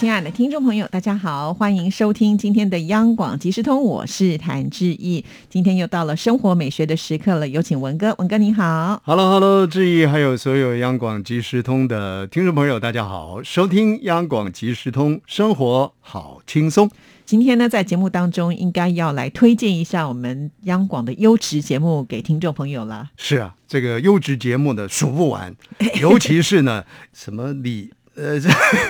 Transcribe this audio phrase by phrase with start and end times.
[0.00, 5.22] 亲爱的听众朋友，大家好，欢迎收听今天的央广即时通，我是谭志毅。
[5.50, 9.02] 今天又到了生活美学的时刻了，有请文哥，文哥你好。
[9.04, 16.90] Hello，Hello，志毅，还有所有央广即时通的听众朋友，大家好，收听央广即时通，生活好轻松。
[17.26, 23.10] 今天呢，在节目当中应该要来推荐一下我们央广的优质节目给听众朋友了。
[23.18, 25.54] 是啊，这个优质节目呢数不完，
[26.00, 28.38] 尤其是呢什么李呃，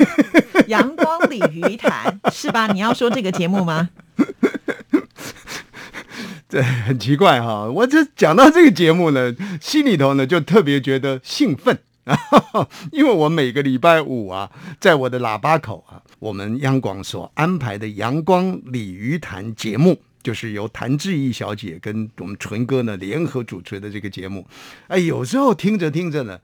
[0.69, 2.67] 阳光鲤鱼潭是吧？
[2.73, 3.91] 你要说这个节目吗？
[6.49, 11.79] 这很奇怪哈，我这讲到这个节目呢，心里头呢就特别觉得兴奋。
[12.91, 24.45] 因为我每个礼拜五啊，在我的喇叭口啊，我们央广所安排的阳光鲤鱼潭节目，就是由谭志毅小姐跟我们纯哥呢联合主持的这个节目。
[24.89, 26.41] 哎，有时候听着听着呢，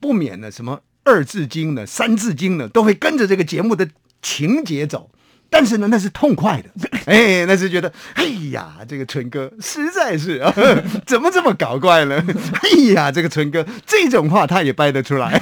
[0.00, 3.88] 不免呢什么二字经呢、三字经呢，都会跟着这个节目的
[4.20, 5.10] 情节走。
[5.48, 6.68] 但是呢，那是痛快的，
[7.06, 10.52] 哎，那是觉得，哎呀，这个纯哥实在是啊，
[11.06, 12.20] 怎么这么搞怪呢？
[12.62, 15.40] 哎呀，这个纯哥这种话他也掰得出来。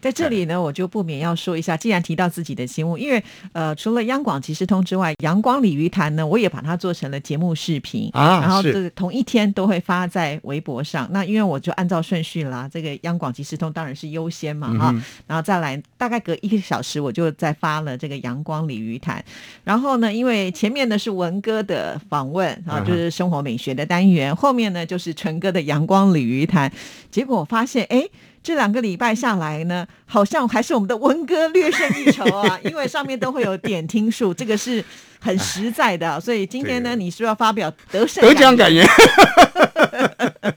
[0.00, 11.08] 在这里呢，我就不免要说一下，既然提到自己的节目，因为呃，除了央广即时通之外，阳光鲤鱼潭呢，我也把它做成了节目视频啊然后是这个同一天都会发在微博上。
[11.10, 19.24] 那因为我就按照顺序啦，这个央广即时通当然是优先嘛哈、嗯然后再来大概隔一个小时，我就再发了这个阳光鲤鱼潭。
[19.64, 26.70] 然后呢，因为前面呢是文哥的访问啊，就是生活美学的单元，后面呢就是纯哥的阳光鲤鱼潭。
[27.10, 28.06] 结果我发现，哎。
[28.46, 34.84] 这两个礼拜下来呢，好像还是我们的文哥略胜一筹啊， 因为上面都会有点听数，这个是
[35.18, 36.20] 很实在的啊。
[36.20, 38.86] 所以今天呢，你是要发表得胜得奖感感言，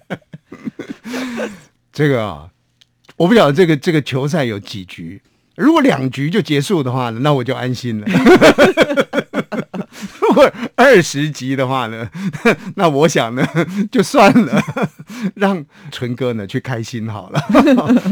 [1.92, 2.48] 这个啊，
[3.18, 5.20] 我不晓得这个这个球赛有几局，
[5.56, 8.08] 如果两局就结束的话呢，那我就安心了。
[10.30, 12.08] 如果二十集的话呢，
[12.78, 13.44] 那我想呢，
[13.92, 14.62] 就算了，
[15.36, 17.42] 让纯哥呢去开心好了。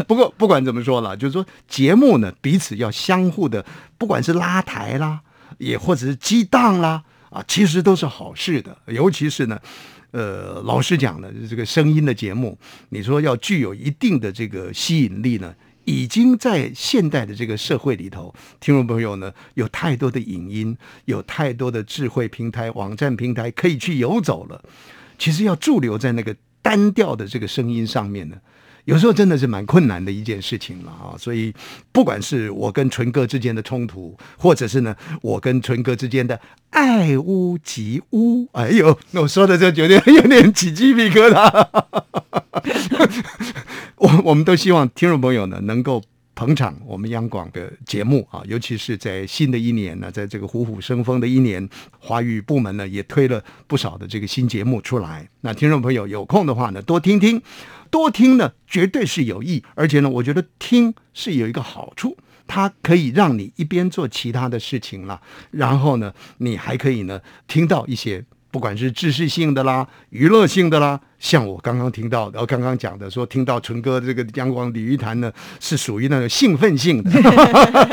[0.07, 3.63] 不过不管怎么说了，就是说节目呢彼此要相互的，
[3.99, 5.19] 不管是拉抬啦，
[5.59, 8.75] 也或者是激荡啦，啊，其实都是好事的。
[8.87, 9.59] 尤其是呢，
[10.09, 12.57] 呃，老实讲呢，这个声音的节目，
[12.89, 15.53] 你说要具有一定的这个吸引力呢，
[15.87, 24.61] 已经在现代的这个社会里头，听众朋友呢，有太多的影音，有太多的智慧平台、网站平台可以去游走了。
[25.17, 28.35] 其实要驻留在那个单调的这个声音上面呢，
[28.83, 31.15] 有时候真的是蛮困难的一件事情了啊。
[31.17, 31.53] 所以，
[31.93, 36.37] 不管是我跟纯哥之间的冲突，或者是呢我跟纯哥之间的
[36.71, 41.65] 爱屋及乌，哎呦，那我说的这有点有点起鸡皮疙瘩。
[43.97, 46.01] 我我们都希望听众朋友呢能够。
[46.39, 55.27] 捧场我们央广的节目啊，尤其是在新的一年呢，在这个虎虎生风的一年，华语部门呢也推了不少的这个新节目出来。
[55.41, 57.41] 那听众朋友有空的话呢，多听听，
[57.89, 62.15] 多听呢绝对是有益，而且呢，我觉得听是有一个好处，
[62.45, 65.19] 它可以让你一边做其他的事情了，
[65.49, 68.23] 然后呢，你还可以呢听到一些。
[68.57, 77.11] 不管是知识性的啦、娱乐性的啦，像我刚刚听到的，我刚刚讲的说，听到纯哥这个阳光鲤鱼潭呢，是属于那种兴奋性的。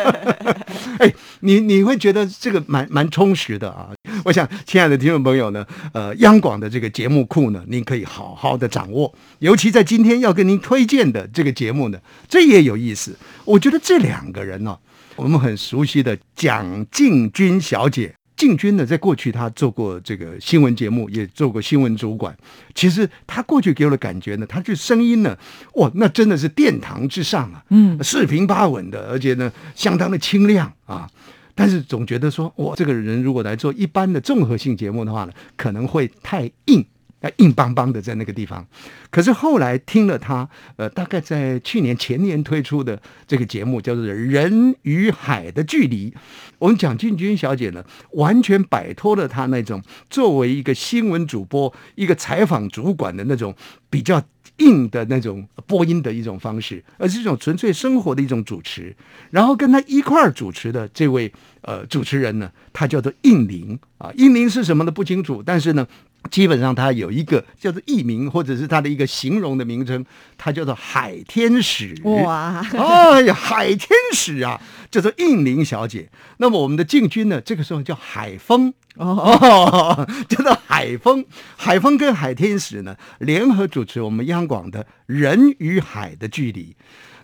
[0.99, 3.91] 哎，你你会觉得这个蛮蛮充实的啊！
[4.25, 13.15] 我想，亲爱的听众朋友呢，呃，央广的这个节目库呢，您可以好好的掌握，尤其在今天要跟您推荐的这个节目呢，这也有意思。
[13.45, 14.79] 我觉得这两个人呢、
[15.17, 18.15] 我们很熟悉的蒋静君小姐。
[18.37, 22.37] 静军呢，在过去他做过这个新闻节目，也做过新闻主管。
[22.75, 25.37] 其实他过去给我的感觉呢，他这声音呢，
[25.75, 31.09] 哇，那真的是殿堂之上啊，嗯，四平八稳的，而且呢，相当的清亮啊。
[31.55, 36.85] 但是总觉得说，哇，这个人如果来做一般的综合性节目的话呢，可能会太硬。
[37.25, 38.65] 呃硬邦邦的在那个地方。
[39.11, 46.11] 可是后来听了他，呃，大概在去年前年推出的这个节目，叫做《人与海的距离》。
[46.59, 47.83] 我们蒋俊君小姐呢，
[48.13, 53.55] 完全摆脱了她那种作为一个新闻主播、一个采访主管的那种
[53.89, 54.23] 比较
[54.59, 58.95] 硬的那种播音的一种方式，而是一种纯粹生活的一种主持。
[59.31, 61.33] 然后跟他一块儿主持的这位
[61.63, 64.91] 呃主持人呢，他叫做应玲啊，应玲是什么呢？
[64.91, 65.87] 不清楚，但是呢。
[66.31, 70.05] 基本上它有一个叫做艺名，或者是它的一个形容的名称，
[70.37, 71.95] 它叫做海天使。
[72.05, 74.61] 哇，哎呀，海天使啊，
[74.91, 76.11] 叫做应玲小姐。
[76.39, 81.25] 那么我们的禁军呢，这个时候叫海风哦，叫做海风。
[81.57, 86.77] 海风跟海天使呢联合主持我们央广的《人与海的距离》。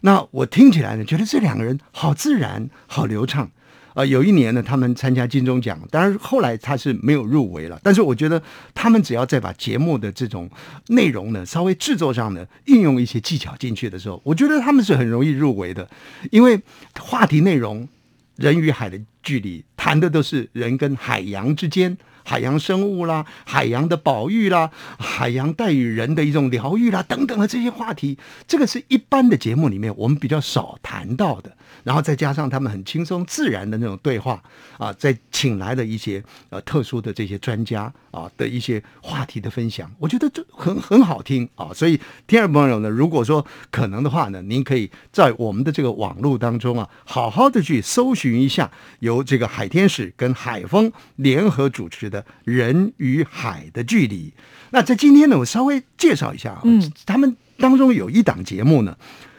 [0.02, 3.50] 那我听起来呢，觉得这两个人好自然，好流畅。
[3.94, 7.78] 呃，有一年呢，他们参加金钟奖，当然后来他是没有入围了。
[7.82, 8.42] 但是我觉得
[8.74, 10.48] 他们只要再把节目的这种
[10.88, 15.88] 内容呢，稍微制作上呢，运用一些技巧进去的时候，我觉得他们是很容易入围的，
[16.30, 16.60] 因为
[16.98, 17.88] 话题内容
[18.36, 21.96] 人与海的距离，谈的都是人跟海洋之间。
[22.22, 31.56] 海洋生物啦，海洋的保育啦，海洋带与人的一种疗愈啦，等等的这些话题，这个是一般的节目里面我们比较少谈到的。
[31.84, 34.42] 然后再加上他们很轻松自然的那种对话
[34.78, 41.70] 啊，再请来的一些呃特殊的这些专家啊的一些话题的分享，我觉得这很很好听啊。
[41.74, 54.30] 所以第二朋友呢，如果说可能的话呢，您可以在我们的这个网络当中啊，好好的去搜寻一下由这个海天使跟海风联合主持的《人与海的距离》。
[54.70, 58.96] 那在今天呢，我稍微介绍一下啊，嗯，他们当中有一档节目呢，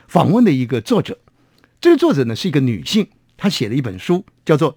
[0.08, 1.18] 访问的一个作者。
[1.81, 4.74] 这个作者呢是一个女性，她写了一本书，叫做《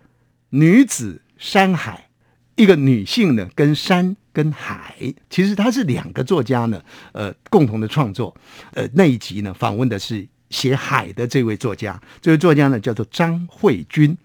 [0.49, 2.09] 女子山海》。
[2.57, 4.95] 一个女性呢，跟山跟海，
[5.29, 8.35] 其实她是两个作家呢，呃，共同的创作。
[8.73, 14.17] 呃，那一集呢，访问的是写海的这位作家，这位作家呢叫做张慧君。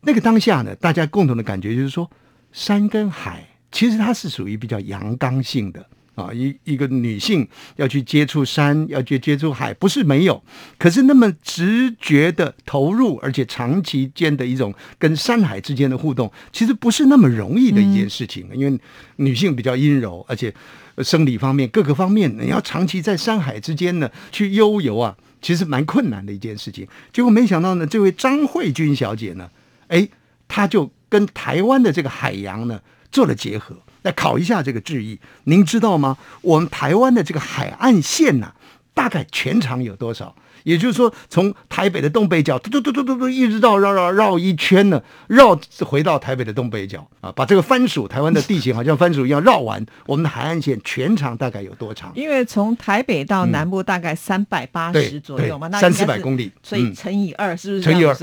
[0.00, 2.10] 那个当下呢，大家共同的感觉就是说，
[2.52, 5.84] 山跟海其实它是属于比较阳刚性的。
[6.14, 7.46] 啊，一一个女性
[7.76, 10.42] 要去接触山，要去接触海，不是没有，
[10.78, 18.48] 可是那么直觉的投入，而且长期间的一种跟山海之间的互动，其实不是那么容易的一件事情。
[18.54, 18.78] 因为
[19.16, 20.54] 女性比较阴柔，而且
[20.98, 26.86] 生理方面各个方面，你要长期在山海之间呢去悠游啊，其实蛮困难的一件事情。
[27.12, 29.50] 结果没想到呢，这位张慧君小姐呢，
[29.88, 30.08] 哎，
[30.46, 32.80] 她就跟台湾的这个海洋呢
[33.10, 33.76] 做了结合。
[34.04, 36.16] 来考一下这个质疑，您知道吗？
[36.42, 38.52] 我们台湾的这个海岸线呐，
[38.94, 40.36] 大概全长有多少？
[40.62, 52.10] 也就是说，从台北的东北角，嘟嘟嘟嘟嘟嘟，一直绕绕绕绕一圈呢，绕回到台北的东北角啊，把这个番薯台湾的地形好像番薯一样绕完，我们的海岸线全长大概有多长？
[52.14, 57.82] 因为从台北到南部大概三百八十左右嘛，那三四百公里，所以乘以二是不是？
[57.82, 58.14] 乘以二。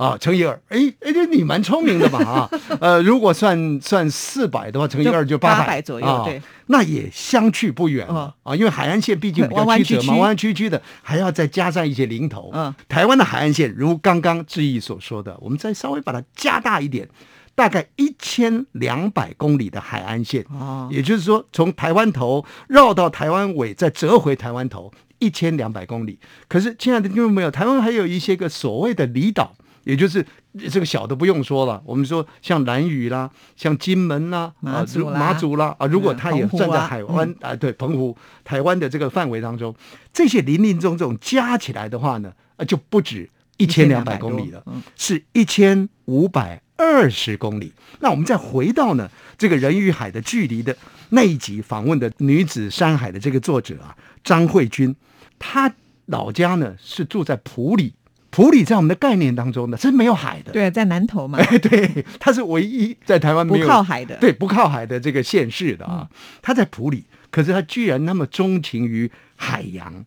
[0.00, 2.50] 啊，乘以二，哎哎，这你蛮聪明的嘛啊，
[2.80, 12.50] 呃，如果算算四百的话，乘以二就八百左右，对，那也相去不远啊，因为海岸线毕竟比较曲折嘛，弯弯曲曲的，还要再加上一些零头。
[12.54, 17.06] 嗯，台湾的海岸线如刚刚志毅所说的，我们再稍微把它加大一点，
[17.54, 26.18] 大概一千两百公里的海岸线，哦，也就是说从台湾头绕到台湾尾，再折回台湾头，一千两百公里。
[26.48, 29.54] 可是亲爱的听众朋友，台湾还有一些个所谓的离岛。
[29.84, 30.24] 也就是
[30.70, 34.84] 这个小的不用说了，我们说像蓝屿啦，像金门啦，啊，
[35.14, 39.74] 马祖啦啊，如果他也站在海湾啊，对，澎湖、台湾的这个范围当中，
[40.12, 44.62] 这些林林总总加起来的话呢，啊，就不止一千两百公里了，
[44.96, 47.72] 是一千五百二十公里。
[48.00, 50.76] 那我们再回到呢，这个人与海的距离的
[51.10, 54.94] 那一集访问的女子山海的这个作者啊，张慧君，
[55.38, 55.72] 她
[56.06, 57.94] 老家呢是住在埔里。
[58.30, 61.36] 普里在我们的概念当中呢是没有海的，对，在南头嘛。
[61.38, 66.08] 哎， 对，它是唯一在台湾没有不靠海的，对，不靠海的这个县市的啊。
[66.40, 70.04] 他在普里，可是他居然那么钟情于海洋，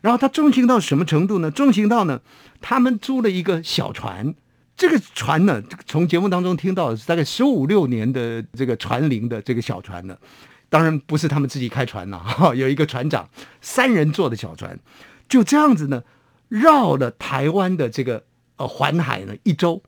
[0.00, 1.48] 然后他钟情到什么程度呢？
[1.48, 2.20] 钟情到呢，
[2.60, 4.34] 他们租了一个小船，
[4.76, 10.16] 这个船呢，从节目当中听到是大概十五六年的这个船龄的这个小船呢，
[10.68, 13.28] 当然不是他们自己开船了，哈，有一个船长，
[13.60, 14.76] 三人坐的小船，
[15.28, 16.02] 就这样子呢。
[16.50, 18.22] 绕了台湾的这个
[18.56, 19.82] 呃环海呢一周，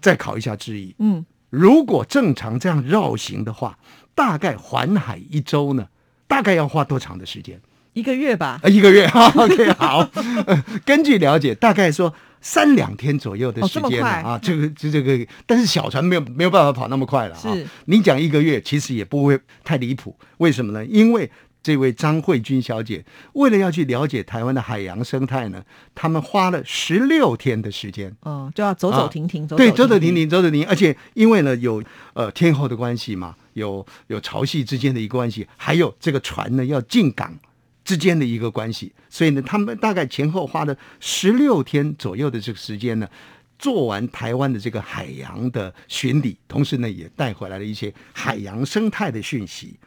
[0.00, 0.94] 再考一下质疑。
[1.00, 3.76] 嗯，如果正常这样绕行的话，
[4.14, 5.88] 大概环海一周呢，
[6.28, 7.60] 大概要花多长的时间？
[7.94, 8.60] 一个月吧。
[8.64, 10.08] 一个月哈， OK，好。
[10.84, 12.12] 根据了解，大概说
[12.42, 14.38] 三两天左右的时间啊。
[14.42, 17.56] 这个这这个，但是小船没有没有办法跑那么快了啊。
[17.86, 20.14] 你讲一个月，其实也不会太离谱。
[20.36, 20.84] 为什么呢？
[20.84, 21.30] 因为
[21.66, 25.60] 这位张慧君小姐为了要去了解台湾的海洋生态呢，
[25.96, 31.82] 他们花了十六天的时间，哦，就要走走停停，对，走走停停，走走停，而且因为呢有
[32.14, 37.36] 呃天后的关系嘛，有有潮汐之间的一个关系，还有这个船呢要进港
[37.84, 43.08] 之间的一个关系，所以呢，他们大概前后花了十六天左右的这个时间呢，
[43.58, 49.80] 做完台湾的这个海洋的巡礼，同时呢也带回来了一些海洋生态的讯息。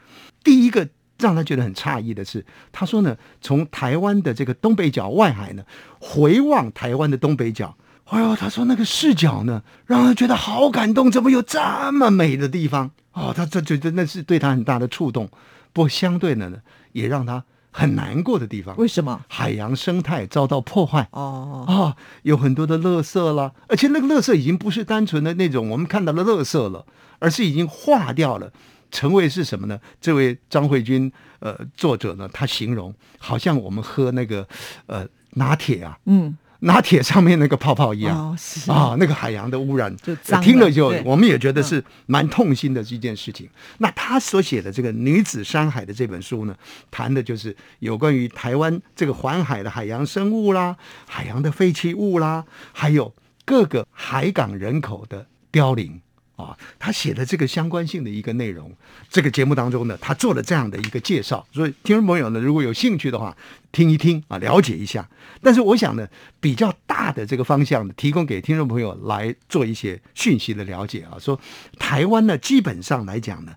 [0.44, 0.86] 第一个
[1.20, 5.62] 让他觉得很诧异的是，他说呢，从台湾的这个东北角外海呢，
[6.00, 11.60] 回望台湾的东北角，哎呦，他说那个视角呢，让他觉得好感动，怎么有这
[11.92, 12.90] 么美的地方？
[13.12, 15.28] 哦，他这觉得那是对他很大的触动。
[15.72, 16.58] 不过相对的呢，
[16.92, 18.76] 也让他很难过的地方。
[18.76, 19.20] 为什么？
[19.28, 21.08] 海洋生态遭到破坏。
[21.12, 26.84] 哦，啊，有很多的垃圾啦，而且那个垃圾已经不是单纯的那种我们看到的垃圾了，
[27.20, 28.52] 而是已经化掉了，
[28.90, 29.78] 成为是什么呢？
[30.00, 34.46] 这位张慧君呃作者呢，他形容好像我们喝那个
[34.86, 38.16] 呃拿铁啊，嗯，拿铁上面那个泡泡一样。
[38.16, 39.94] 哦，是啊，那个海洋的污染，
[40.42, 43.48] 听了就我们也觉得是蛮痛心的一件事情。
[43.78, 46.54] 那他所写的这个《女子山海》的这本书呢，
[46.90, 56.00] 谈的就是有关于台湾这个环海的海洋生物啦、海洋的废弃物啦，还有各个海港人口的凋零。
[56.42, 58.72] 啊，他写的这个相关性的一个内容，
[59.08, 63.36] 这个节目当中呢，他做了这样的一个介绍，所以听众朋友呢，如果有兴趣的话，
[63.72, 65.08] 听一听啊，了解一下。
[65.42, 66.06] 但是我想呢，
[66.40, 71.38] 比较大的这个方向呢，提供给听众朋友来做一些讯息的了解啊，说
[71.78, 73.54] 台湾呢，基本上来讲呢，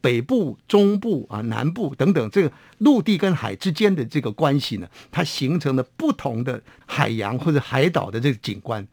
[0.00, 8.86] 北部、中部啊、南部等等，这个陆地跟海之间的这个关系呢，它形成了不同的海洋或者海岛的这个景观。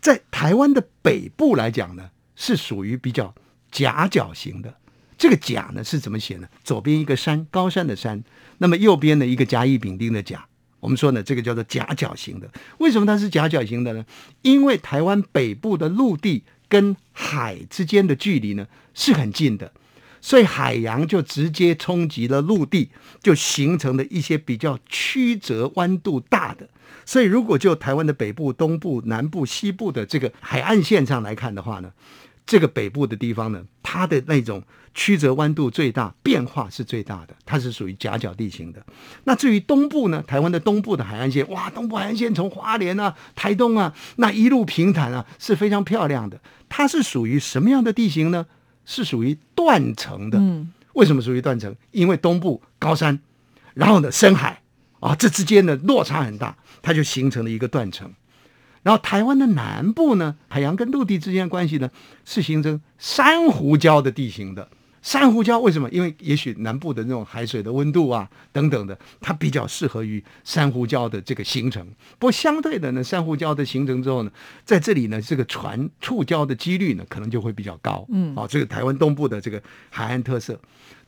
[0.00, 2.10] 在台湾的北部来讲呢，
[2.42, 3.32] 是属于比较
[3.70, 4.74] 夹角型的。
[5.16, 6.48] 这个甲呢是怎么写呢？
[6.64, 8.24] 左边一个山，高山的山，
[8.58, 10.44] 那么右边呢一个甲乙丙丁的甲。
[10.80, 12.50] 我们说呢，这个叫做夹角型的。
[12.78, 14.04] 为什么它是夹角型的呢？
[14.42, 19.70] 因为台湾北部的陆地跟海之间的距离呢是很近的，
[20.20, 22.90] 所以海洋就直接冲击了陆地，
[23.22, 26.68] 就形成了一些比较曲折、弯度大的。
[27.06, 31.92] 所以，如果就台湾的北部、东部、南部、西部的这个海岸线上来看的话呢，
[32.44, 34.62] 这个北部的地方呢，它的那种
[34.94, 38.84] 曲折弯度最大，变化是最大的，它是属于夹角地形的。
[39.24, 46.40] 那至于东部呢，台湾的东部的海岸线，哇，东部海岸线从花莲啊、台东啊，那一路平坦啊，是非常漂亮的。
[46.68, 48.46] 它是属于什么样的地形呢？
[48.84, 50.38] 是属于断层的。
[50.38, 51.74] 嗯，为什么属于断层？
[51.92, 53.20] 因为东部高山，
[53.74, 54.62] 然后呢深海
[55.00, 58.12] 啊，这之间的落差很大，它就形成了一个断层。
[58.82, 61.90] 然后台湾的南部呢，海洋跟陆地之间关系呢，
[62.24, 64.68] 是形成珊瑚礁的地形的。
[65.02, 65.90] 珊瑚礁为什么？
[65.90, 71.84] 因为也许南部的那种海水的温度啊等等的，它比较适合于珊瑚礁的这个形成。
[72.18, 74.30] 不过相对的呢，珊瑚礁的形成之后呢，
[74.64, 78.06] 在这里呢，这个船触礁的几率呢，可能就会比较高。
[78.10, 80.58] 嗯啊，这个台湾东部的这个海岸特色。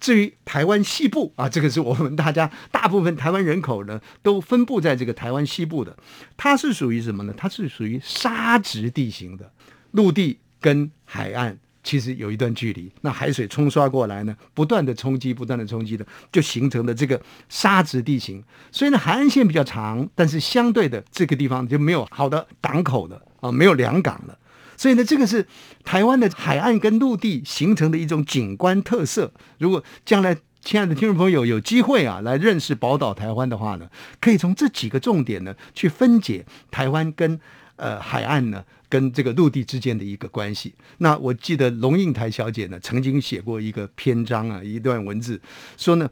[0.01, 5.97] 至于台湾西部啊，这个是我们大家大部分台湾人口呢都分布在这个台湾西部的，
[6.37, 7.33] 它是属于什么呢？
[7.37, 9.53] 它是属于沙质地形的，
[9.93, 18.43] 陆地跟海岸其实有一段距离，那海水冲刷过来呢，不断的冲击，不断的冲击的，就形成了这个沙质地形。
[18.73, 24.37] 所以呢，海岸线比较长，但是相对的这个地方就没有好的港口了啊，没有良港了。
[24.77, 25.47] 所以呢，这个是
[25.85, 29.33] 台湾的海岸跟陆地形成的一种景观特色。
[29.59, 33.87] 如果将来亲爱的听众朋友有机会啊，来认识宝岛台湾的话呢，
[34.21, 37.39] 可以从这几个重点呢去分解台湾跟
[37.77, 40.73] 呃海岸呢跟这个陆地之间的一个关系。
[40.99, 45.41] 那我记得龙应台小姐呢曾经写过一个篇章啊，一段文字
[45.77, 46.09] 说呢，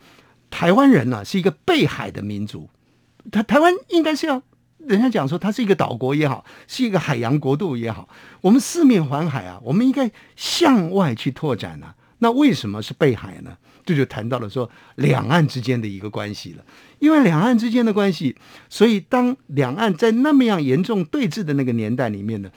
[0.51, 2.69] 台湾人呢、是一个背海的民族，
[3.31, 4.43] 他台湾应该是要。
[4.89, 8.09] 人家讲说，它是一个岛国也好，是一个海洋国度也好，
[8.41, 11.95] 我们四面环海啊，我们应该向外去拓展啊。
[12.23, 13.51] 那为什么是背海呢？
[13.85, 16.65] 这就谈到了说两岸之间的一个关系了。
[17.01, 18.37] 因为两岸之间的关系，
[18.69, 22.49] 所以当两岸在那么样严重对峙的那个年代里面呢，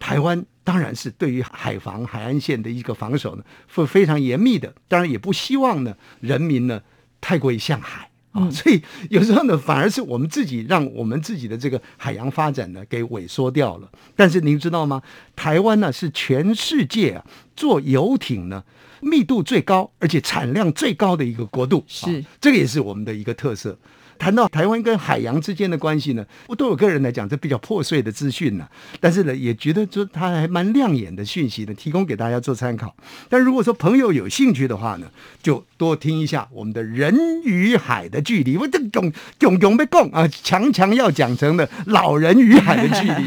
[0.00, 4.74] 台湾当然是对于海防、海岸线的一个防守呢，会非常严密的。
[4.88, 6.82] 当然也不希望呢人民呢
[7.20, 8.10] 太过于向海。
[8.32, 13.88] 啊，所以有时候呢，反而是我们自己让我们自己的这个海洋发展呢给萎缩掉了。
[14.16, 15.00] 但是您知道吗？
[15.36, 17.24] 台湾呢是全世界啊
[17.54, 18.64] 做游艇呢
[19.02, 21.84] 密度最高，而且产量最高的一个国度。
[21.86, 23.76] 是啊这个也是我们的一个特色。
[24.22, 28.64] 谈到台湾跟海洋之间的关系呢，我对我个人来讲，这比较破碎的资讯呢，
[29.00, 32.94] 但是呢，也觉得说它还蛮亮眼的讯息呢，提供给大家做参考。
[33.28, 35.08] 但如果说朋友有兴趣的话呢，
[35.42, 37.12] 就多听一下我们的人
[37.42, 38.56] 与海的距离。
[38.56, 43.26] 我这囧囧囧被供啊，强强要讲成了老人与海的距离。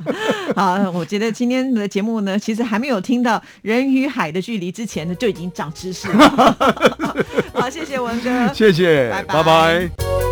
[0.56, 6.56] 好，我觉得今天的节目呢，其实还没有听到人与海的距离之前呢，就已经长知识了。
[7.52, 10.29] 好，谢谢文哥，谢谢，拜拜拜拜